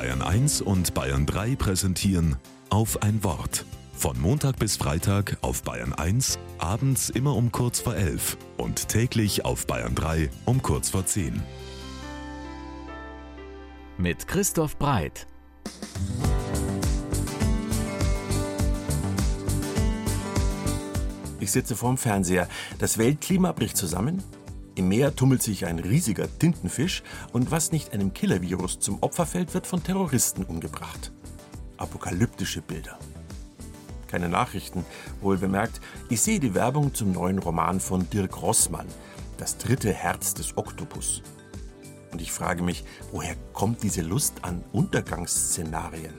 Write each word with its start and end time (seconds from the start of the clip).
Bayern 0.00 0.22
1 0.22 0.62
und 0.62 0.94
Bayern 0.94 1.26
3 1.26 1.56
präsentieren 1.56 2.36
auf 2.70 3.02
ein 3.02 3.22
Wort. 3.22 3.66
Von 3.92 4.18
Montag 4.18 4.58
bis 4.58 4.78
Freitag 4.78 5.36
auf 5.42 5.62
Bayern 5.62 5.92
1, 5.92 6.38
abends 6.56 7.10
immer 7.10 7.36
um 7.36 7.52
kurz 7.52 7.80
vor 7.80 7.94
11 7.94 8.38
und 8.56 8.88
täglich 8.88 9.44
auf 9.44 9.66
Bayern 9.66 9.94
3 9.94 10.30
um 10.46 10.62
kurz 10.62 10.88
vor 10.88 11.04
10. 11.04 11.42
Mit 13.98 14.26
Christoph 14.26 14.78
Breit. 14.78 15.26
Ich 21.40 21.50
sitze 21.50 21.76
vorm 21.76 21.98
Fernseher. 21.98 22.48
Das 22.78 22.96
Weltklima 22.96 23.52
bricht 23.52 23.76
zusammen. 23.76 24.24
Im 24.80 24.88
Meer 24.88 25.14
tummelt 25.14 25.42
sich 25.42 25.66
ein 25.66 25.78
riesiger 25.78 26.26
Tintenfisch 26.38 27.02
und 27.34 27.50
was 27.50 27.70
nicht 27.70 27.92
einem 27.92 28.14
Killervirus 28.14 28.78
zum 28.78 29.02
Opfer 29.02 29.26
fällt, 29.26 29.52
wird 29.52 29.66
von 29.66 29.82
Terroristen 29.82 30.42
umgebracht. 30.44 31.12
Apokalyptische 31.76 32.62
Bilder. 32.62 32.98
Keine 34.06 34.30
Nachrichten, 34.30 34.86
wohl 35.20 35.36
bemerkt. 35.36 35.82
Ich 36.08 36.22
sehe 36.22 36.40
die 36.40 36.54
Werbung 36.54 36.94
zum 36.94 37.12
neuen 37.12 37.40
Roman 37.40 37.78
von 37.78 38.08
Dirk 38.08 38.40
Rossmann, 38.40 38.86
Das 39.36 39.58
dritte 39.58 39.92
Herz 39.92 40.32
des 40.32 40.56
Oktopus. 40.56 41.20
Und 42.10 42.22
ich 42.22 42.32
frage 42.32 42.62
mich, 42.62 42.82
woher 43.12 43.36
kommt 43.52 43.82
diese 43.82 44.00
Lust 44.00 44.44
an 44.44 44.64
Untergangsszenarien? 44.72 46.14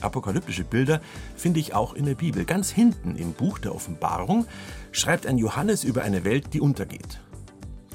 Apokalyptische 0.00 0.64
Bilder 0.64 1.02
finde 1.36 1.60
ich 1.60 1.74
auch 1.74 1.92
in 1.92 2.06
der 2.06 2.14
Bibel. 2.14 2.46
Ganz 2.46 2.70
hinten 2.70 3.14
im 3.16 3.34
Buch 3.34 3.58
der 3.58 3.74
Offenbarung 3.74 4.46
schreibt 4.90 5.26
ein 5.26 5.36
Johannes 5.36 5.84
über 5.84 6.02
eine 6.02 6.24
Welt, 6.24 6.54
die 6.54 6.62
untergeht. 6.62 7.20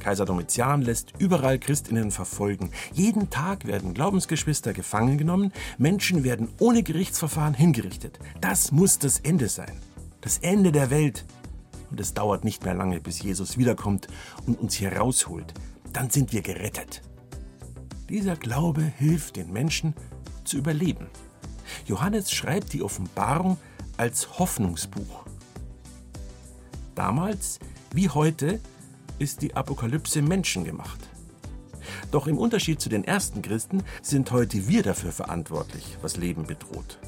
Kaiser 0.02 0.26
Domitian 0.26 0.82
lässt 0.82 1.14
überall 1.20 1.60
Christinnen 1.60 2.10
verfolgen. 2.10 2.72
Jeden 2.92 3.30
Tag 3.30 3.68
werden 3.68 3.94
Glaubensgeschwister 3.94 4.74
gefangen 4.74 5.18
genommen, 5.18 5.54
Menschen 5.78 6.24
werden 6.24 6.50
ohne 6.60 6.82
Gerichtsverfahren 6.82 7.54
hingerichtet. 7.54 8.20
Das 8.42 8.72
muss 8.72 8.98
das 8.98 9.20
Ende 9.20 9.48
sein. 9.48 9.74
Das 10.22 10.40
Ende 10.40 10.72
der 10.72 10.90
Welt. 10.90 11.26
Und 11.92 12.00
es 12.00 12.14
dauert 12.16 12.44
nicht 12.44 12.66
mehr 12.66 12.74
lange, 12.74 13.00
bis 13.00 13.22
Jesus 13.22 13.58
wiederkommt 13.58 14.08
und 14.48 14.60
uns 14.60 14.74
hier 14.74 14.98
rausholt. 14.98 15.54
Dann 15.94 16.10
sind 16.10 16.34
wir 16.34 16.42
gerettet. 16.42 17.04
Dieser 18.10 18.36
Glaube 18.36 18.82
hilft 18.82 19.36
den 19.36 19.54
Menschen 19.54 19.94
zu 20.46 20.58
überleben. 20.58 21.08
Johannes 21.86 22.32
schreibt 22.32 22.74
die 22.74 22.82
Offenbarung 22.82 23.58
als 23.98 24.40
Hoffnungsbuch. 24.40 25.26
Damals 26.96 27.60
wie 27.94 28.10
heute 28.10 28.60
ist 29.22 29.42
die 29.42 29.56
Apokalypse 29.56 30.22
menschengemacht. 30.22 31.00
Doch 32.12 32.28
im 32.28 32.38
Unterschied 32.38 32.82
zu 32.82 32.90
den 32.90 33.04
ersten 33.04 33.42
Christen 33.42 33.84
sind 34.02 34.32
heute 34.32 34.68
wir 34.68 34.84
dafür 34.84 35.12
verantwortlich, 35.12 35.98
was 36.02 36.18
Leben 36.18 36.46
bedroht. 36.46 37.00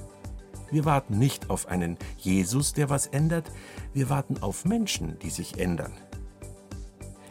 Wir 0.72 0.86
warten 0.86 1.20
nicht 1.20 1.50
auf 1.50 1.68
einen 1.68 1.98
Jesus, 2.18 2.74
der 2.74 2.90
was 2.90 3.08
ändert, 3.08 3.52
wir 3.94 4.10
warten 4.10 4.38
auf 4.42 4.66
Menschen, 4.66 5.20
die 5.20 5.30
sich 5.30 5.60
ändern. 5.60 5.94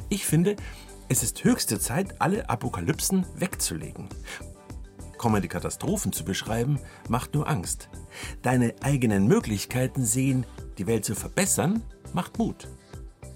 Ich 0.08 0.26
finde, 0.26 0.56
es 1.08 1.22
ist 1.22 1.44
höchste 1.44 1.78
Zeit, 1.78 2.20
alle 2.20 2.48
Apokalypsen 2.50 3.24
wegzulegen 3.36 4.08
kommende 5.22 5.46
Katastrophen 5.46 6.12
zu 6.12 6.24
beschreiben, 6.24 6.80
macht 7.08 7.34
nur 7.34 7.48
Angst. 7.48 7.88
Deine 8.42 8.74
eigenen 8.80 9.28
Möglichkeiten 9.28 10.04
sehen, 10.04 10.44
die 10.78 10.88
Welt 10.88 11.04
zu 11.04 11.14
verbessern, 11.14 11.84
macht 12.12 12.38
Mut. 12.38 12.66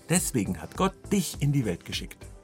Deswegen 0.09 0.61
hat 0.61 0.77
Gott 0.77 0.95
dich 1.13 1.37
in 1.41 1.53
die 1.53 1.65
Welt 1.65 1.85
geschickt. 1.85 2.36